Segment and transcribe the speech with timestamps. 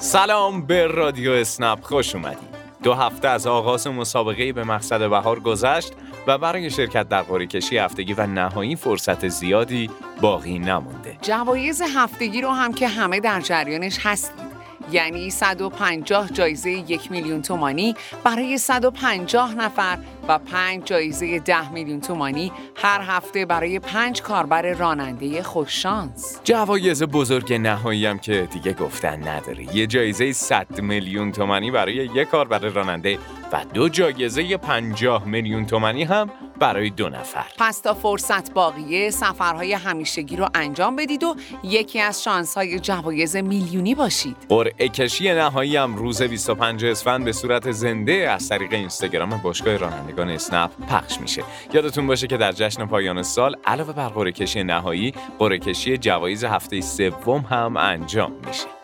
[0.00, 2.48] سلام به رادیو اسنپ خوش اومدید.
[2.82, 5.92] دو هفته از آغاز مسابقه به مقصد بهار گذشت
[6.26, 9.90] و برای شرکت در قرعه کشی هفتگی و نهایی فرصت زیادی
[10.20, 14.47] باقی نمونده جوایز هفتگی رو هم که همه در جریانش هستید
[14.92, 17.94] یعنی 150 جایزه یک میلیون تومانی
[18.24, 19.98] برای 150 نفر
[20.28, 26.40] و 5 جایزه 10 میلیون تومانی هر هفته برای 5 کاربر راننده خوششانس.
[26.44, 29.76] جوایز بزرگ نهایی هم که دیگه گفتن نداره.
[29.76, 33.18] یه جایزه 100 میلیون تومانی برای یک کاربر راننده
[33.52, 37.46] و دو جایزه 50 میلیون تومانی هم برای دو نفر.
[37.58, 43.94] پس تا فرصت باقیه سفرهای همیشگی رو انجام بدید و یکی از شانسهای جوایز میلیونی
[43.94, 44.36] باشید.
[44.48, 50.28] قرعه کشی نهایی هم روز 25 اسفند به صورت زنده از طریق اینستاگرام باشگاه رانندگان
[50.28, 51.42] اسنپ پخش میشه.
[51.72, 56.44] یادتون باشه که در جشن پایان سال علاوه بر قرعه کشی نهایی قرعه کشی جوایز
[56.44, 58.77] هفته سوم هم انجام میشه.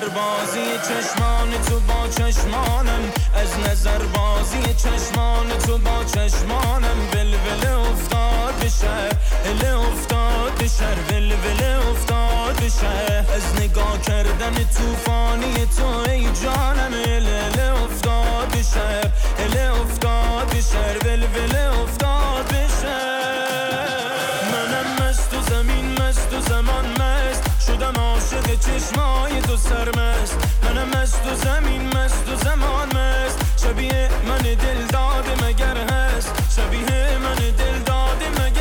[0.00, 3.12] نظر بازی چشمان تو با چشمانم.
[3.34, 6.96] از نظر بازی چشمان تو با چشمانم.
[7.12, 7.29] ول
[27.80, 33.38] شدم عاشق چشمای تو سرمست منم مست و زمین مست و زمان مست.
[33.64, 36.34] شبیه من دل داده مگر هست.
[36.56, 38.59] شبیه من دل داده مگر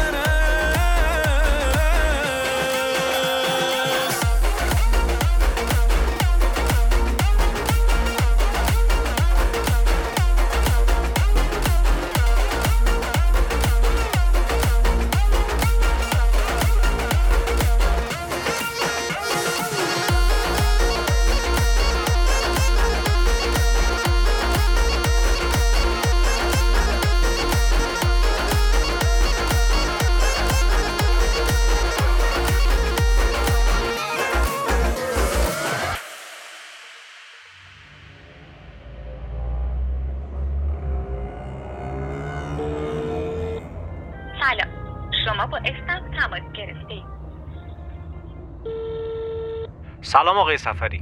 [50.02, 51.02] سلام آقای سفری.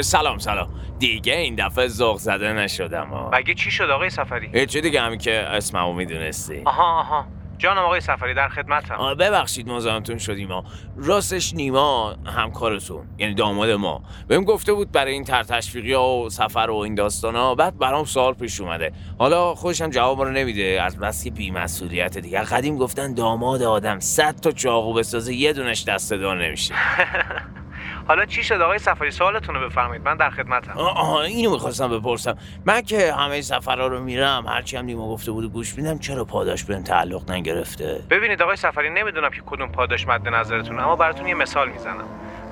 [0.00, 0.68] سلام سلام.
[0.98, 5.40] دیگه این دفعه ذوق زده نشدم مگه چی شد آقای سفری؟ چه دیگه همین که
[5.40, 6.62] اسممو می‌دونستی.
[6.64, 7.26] آها آها.
[7.58, 9.14] جانم آقای سفری در خدمتم.
[9.14, 10.64] ببخشید مزاحمتون شدیم ما
[10.96, 14.02] راستش نیما همکارتون یعنی داماد ما.
[14.28, 17.78] بهم گفته بود برای این تر تشویقی ها و سفر و این داستان ها بعد
[17.78, 18.92] برام سوال پیش اومده.
[19.18, 22.40] حالا خودشم جواب رو نمیده از بس بی مسئولیت دیگه.
[22.40, 26.74] قدیم گفتن داماد آدم صد تا چاقو بسازه یه دونش دست دار نمیشه.
[28.08, 30.04] حالا چی شد آقای سفری سوالتون رو بفرمایید.
[30.04, 30.78] من در خدمتم.
[30.78, 32.38] آها اینو می‌خواستم بپرسم.
[32.66, 36.64] من که همه سفرها رو میرم هرچی هم نیما گفته بود گوش میدم چرا پاداش
[36.64, 41.34] بهم تعلق نگرفته؟ ببینید آقای سفری نمی‌دونم که کدوم پاداش مد نظرتون اما براتون یه
[41.34, 42.04] مثال می‌زنم.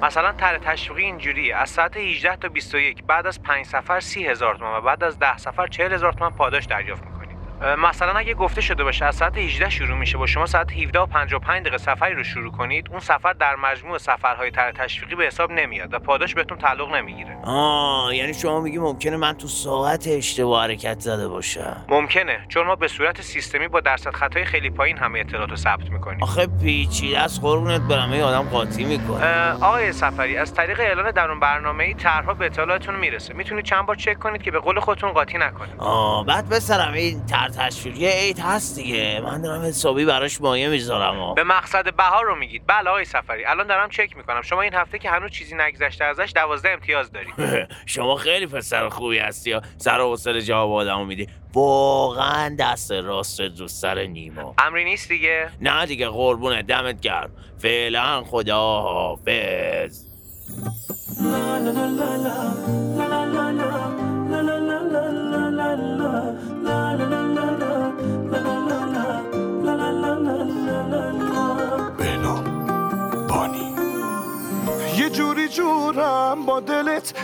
[0.03, 4.55] مثلا تر تشویقی اینجوری از ساعت 18 تا 21 بعد از 5 سفر 30 هزار
[4.55, 7.12] تومان و بعد از 10 سفر 40 هزار تومان پاداش دریافت
[7.79, 11.07] مثلا اگه گفته شده باشه از ساعت 18 شروع میشه با شما ساعت 17 و
[11.07, 15.53] 55 دقیقه سفری رو شروع کنید اون سفر در مجموع سفرهای تر تشویقی به حساب
[15.53, 17.37] نمیاد و پاداش بهتون تعلق نمی‌گیره.
[17.45, 21.85] آه یعنی شما میگی ممکنه من تو ساعت اشتباه حرکت زده باشم.
[21.89, 25.91] ممکنه چون ما به صورت سیستمی با درصد خطای خیلی پایین همه اطلاعات رو ثبت
[25.91, 26.23] می‌کنیم.
[26.23, 31.41] آخه پیچیده از قربونت برم یه آدم قاطی می‌کنه آقای سفری از طریق اعلان درون
[31.41, 33.35] برنامه ای طرحها به اطلاعاتتون می‌رسه.
[33.35, 37.27] می‌تونید چند بار چک کنید که به قول خودتون قاطی نکنید آه بعد بسرم این
[37.59, 39.21] تشویقی عید هست دیگه.
[39.25, 42.63] من دارم حسابی براش مایه می‌ذارم به مقصد بهار رو میگید.
[42.67, 43.45] بله آقای سفری.
[43.45, 44.43] الان دارم چک می‌کنم.
[44.43, 47.35] شما این هفته که هنوز چیزی نگذشته ازش دوازده امتیاز دارید.
[47.87, 51.27] شما خیلی پسر خوبی هستی یا سر و حوصله جواب آدمو میدی.
[51.55, 54.55] واقعا دست راست رو سر نیما.
[54.59, 57.31] امری نیست دیگه؟ نه دیگه قربونه دمت گرم.
[57.59, 60.05] فعلا خدا حافظ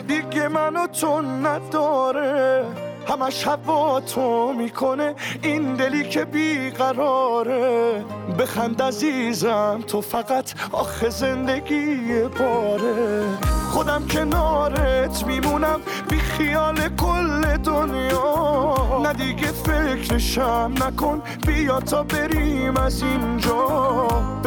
[0.07, 2.65] دیگه منو تو نداره.
[3.09, 5.15] همش هوا تو می‌کنه.
[5.43, 8.05] این دلی که بیقراره.
[8.39, 13.25] بخند عزیزم تو فقط آخه زندگی باره.
[13.71, 15.81] خودم کنارت میمونم
[16.11, 19.01] بی خیال کل دنیا.
[19.03, 23.88] نه دیگه فکرشم نکن بیا تا بریم از اینجا.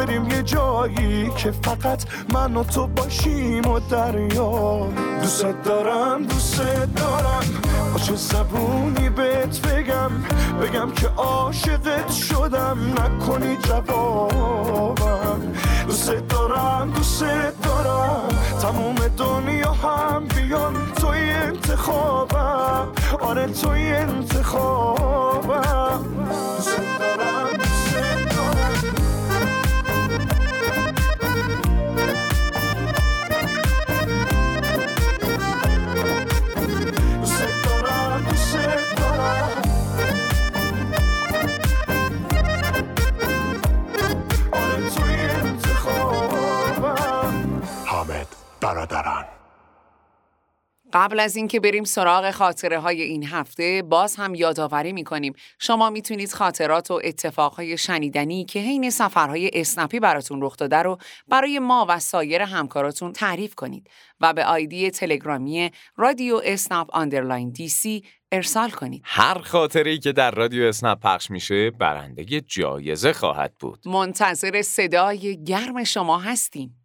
[0.06, 2.04] بریم یه جایی که فقط
[2.34, 4.86] من و تو باشیم و دریا.
[5.20, 6.62] دوست دارم دوست
[6.96, 7.44] دارم.
[7.92, 10.10] با چه زبونی بهت بگم؟
[10.62, 12.78] بگم که عاشقت شدم.
[12.98, 15.40] نکنی جوابم.
[15.86, 17.24] دوست دارم دوست
[17.62, 18.28] دارم.
[18.62, 20.74] تموم دنیا هم بیان.
[21.00, 22.88] توی انتخابم.
[23.20, 25.01] آره توی انتخابم.
[50.92, 55.90] قبل از اینکه بریم سراغ خاطره های این هفته باز هم یادآوری می کنیم شما
[55.90, 60.98] می‌تونید خاطرات و اتفاقهای شنیدنی که حین سفرهای اسنپی براتون رخ داده رو
[61.28, 63.90] برای ما و سایر همکاراتون تعریف کنید
[64.20, 69.02] و به ID تلگرامی رادیو اسنپ underline DC ارسال کنید.
[69.04, 73.88] هر خاطری که در رادیو اسنپ پخش میشه برنده جایزه خواهد بود.
[73.88, 76.81] منتظر صدای گرم شما هستیم.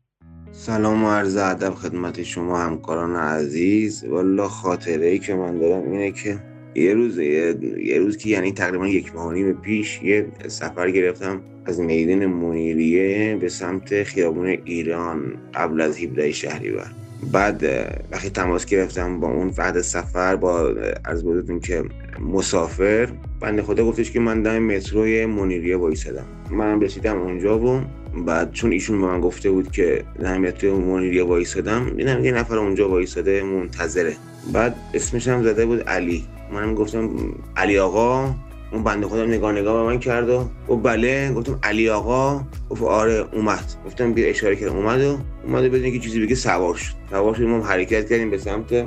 [0.59, 4.03] سلام و عرض ادب خدمت شما همکاران عزیز.
[4.03, 6.37] والا خاطره ای که من دارم اینه که
[6.75, 11.41] یه روز یه, یه روز که یعنی تقریبا یک ماه نیم پیش یه سفر گرفتم
[11.65, 16.91] از میدان منیریه به سمت خیابون ایران قبل از 17 شهریور.
[17.31, 17.63] بعد
[18.11, 20.73] وقتی تماس گرفتم با اون بعد سفر با
[21.05, 21.83] عرض بزرگتون که
[22.19, 23.09] مسافر
[23.39, 26.25] بنده خدا گفتش که من دم متروی منیریه وایسادم.
[26.51, 27.81] منم رسیدم اونجا و
[28.25, 32.57] بعد چون ایشون به من گفته بود که دم متروی منیریه وایسادم دیدم یه نفر
[32.57, 34.15] اونجا وایساده منتظره.
[34.53, 36.25] بعد اسمش هم زده بود علی.
[36.53, 37.09] منم گفتم
[37.55, 38.35] علی آقا.
[38.71, 41.31] اون بنده خدا نگاه نگاه به من کرد و گفت بله.
[41.33, 42.43] گفتم علی آقا.
[42.69, 43.63] گفت آره اومد.
[43.85, 46.93] گفتم بیا اشاره کرد اومد و اومد و بدون که چیزی بگه سوار شد.
[47.09, 48.85] سوار شد ما حرکت کردیم به سمت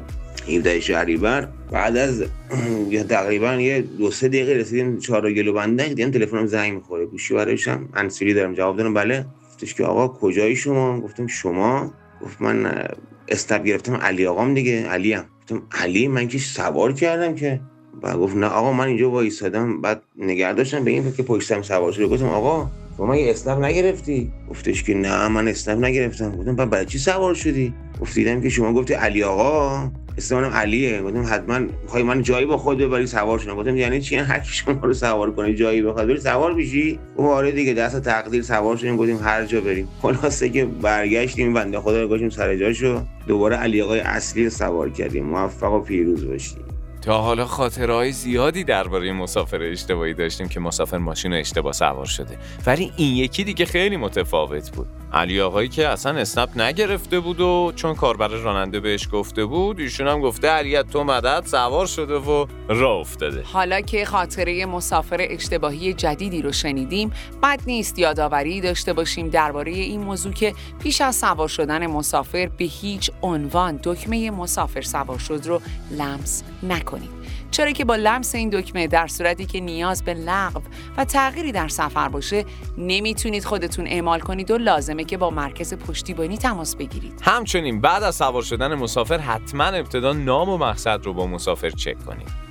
[0.48, 1.48] 17 شهریور.
[1.72, 2.24] بعد از
[3.08, 7.06] تقریبا یه دو سه دقیقه رسیدیم چهار گلو بندک دیدم تلفنم زنگ می‌خوره.
[7.06, 8.54] گوشی برایشم انسوری دارم.
[8.54, 9.26] جواب دادم بله.
[9.50, 11.92] گفتش که آقا کجایی شما؟ گفتم شما؟
[12.22, 12.84] گفت من
[13.28, 14.86] استاب گرفتم علی آقام دیگه.
[14.86, 17.60] علی هم گفتم علی من که سوار کردم که.
[18.02, 21.92] بعد گفت نه آقا من اینجا وایسادم بعد نگه داشتم به این که پشتم سوار
[21.92, 22.06] شده.
[22.06, 22.66] گفتم آقا
[22.96, 26.36] شما یه اسنپ نگرفتی؟ گفتش که نه من اسنپ نگرفتم.
[26.36, 29.90] گفتم بعد برای چی سوار شدی؟ گفت دیدم که شما گفتی علی آقا.
[30.18, 31.02] اسم منم علیه.
[31.02, 33.56] گفتم حتما می‌خوای من جایی با خود ببری سوار شدم.
[33.56, 37.28] گفتم یعنی چی؟ هر کی شما رو سوار کنه جایی بخواد بری سوار بشی گفت
[37.28, 38.96] آره دیگه دست تقدیر سوار شدیم.
[38.96, 39.88] گفتیم هر جا بریم.
[40.02, 43.02] خلاصه که برگشتیم بنده خدا رو گذاشتیم سر جاشو.
[43.26, 45.24] دوباره علی آقای اصلی رو سوار کردیم.
[45.24, 46.69] موفق و پیروز باشید
[47.02, 52.38] تا حالا خاطرهای زیادی درباره مسافر اشتباهی داشتیم که مسافر ماشین اشتباه سوار شده.
[52.66, 54.99] ولی این یکی دیگه خیلی متفاوت بود.
[55.12, 60.08] علی آقایی که اصلا اسنپ نگرفته بود و چون کاربر راننده بهش گفته بود ایشون
[60.08, 63.42] هم گفته علیت تو مدد سوار شده و راه افتاده.
[63.52, 67.12] حالا که خاطره مسافر اشتباهی جدیدی رو شنیدیم
[67.42, 72.64] بد نیست یادآوری داشته باشیم درباره این موضوع که پیش از سوار شدن مسافر به
[72.64, 77.19] هیچ عنوان دکمه مسافر سوار شد رو لمس نکنید
[77.50, 80.60] چرا که با لمس این دکمه در صورتی که نیاز به لغو
[80.96, 82.44] و تغییری در سفر باشه
[82.78, 87.20] نمی‌تونید خودتون اعمال کنید و لازمه که با مرکز پشتیبانی تماس بگیرید.
[87.22, 92.04] همچنین بعد از سوار شدن مسافر حتما ابتدا نام و مقصد رو با مسافر چک
[92.06, 92.49] کنید.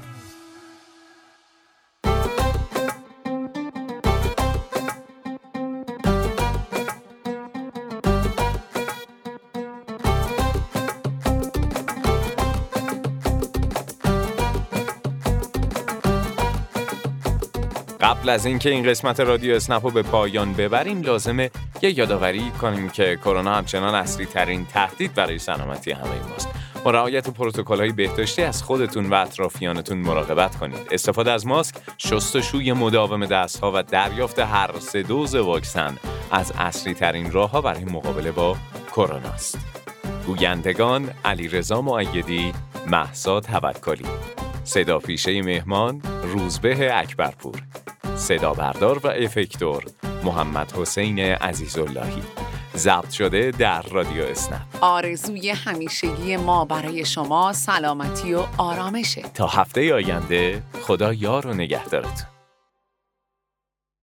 [18.20, 22.90] قبل از اینکه این قسمت رادیو اسنپ رو به پایان ببریم لازمه یه یادآوری کنیم
[22.90, 26.50] که کرونا همچنان اصلی ترین تهدید برای سلامتی همه ماست.
[26.84, 30.80] با رعایت پروتکل های بهداشتی از خودتون و اطرافیانتون مراقبت کنید.
[30.92, 35.98] استفاده از ماسک، شستشوی مداوم دستها و دریافت هر سه دوز واکسن
[36.32, 38.58] از اصلی ترین راه ها برای مقابله با
[38.96, 39.58] کرونا است.
[40.28, 42.54] گویندگان علیرضا معیدی،
[42.88, 44.06] محسا توکلی.
[44.64, 47.62] صدا پیشه مهمان روزبه اکبرپور
[48.30, 49.84] صدا بردار و افکتور
[50.24, 52.22] محمد حسین عزیزاللهی.
[52.76, 54.62] ضبط شده در رادیو اسنپ.
[54.82, 59.22] آرزوی همیشگی ما برای شما سلامتی و آرامشه.
[59.22, 62.39] تا هفته آینده خدا یار و نگهدارتون.